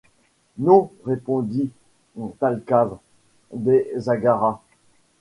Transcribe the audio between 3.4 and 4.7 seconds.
des «aguaras.